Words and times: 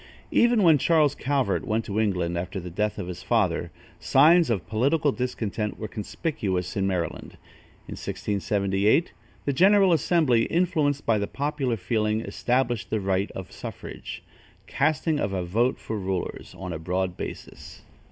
Even 0.31 0.63
when 0.63 0.79
Charles 0.79 1.13
Calvert 1.13 1.63
went 1.63 1.85
to 1.85 1.99
England 1.99 2.35
after 2.35 2.59
the 2.59 2.71
death 2.71 2.97
of 2.97 3.05
his 3.07 3.21
father, 3.21 3.69
signs 3.99 4.49
of 4.49 4.67
political 4.67 5.11
discontent 5.11 5.77
were 5.77 5.87
conspicuous 5.87 6.75
in 6.75 6.87
Maryland. 6.87 7.33
In 7.87 7.93
1678, 7.93 9.11
the 9.45 9.53
general 9.53 9.93
assembly, 9.93 10.45
influenced 10.45 11.05
by 11.05 11.19
the 11.19 11.27
popular 11.27 11.77
feeling, 11.77 12.21
established 12.21 12.89
the 12.89 12.99
right 12.99 13.29
of 13.33 13.51
suffrage 13.51 14.23
"casting 14.65 15.19
of 15.19 15.33
a 15.33 15.45
vote 15.45 15.77
for 15.77 15.99
rulers" 15.99 16.55
on 16.57 16.73
a 16.73 16.79
broad 16.79 17.15
basis. 17.15 17.83